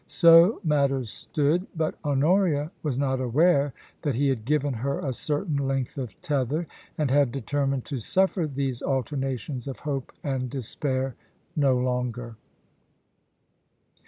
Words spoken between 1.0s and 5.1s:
stood, but Honoria was not aware that he had given her